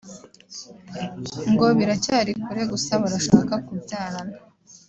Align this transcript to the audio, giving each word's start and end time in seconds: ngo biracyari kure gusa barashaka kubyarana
ngo 1.51 1.65
biracyari 1.77 2.31
kure 2.43 2.63
gusa 2.71 2.91
barashaka 3.01 3.53
kubyarana 3.65 4.35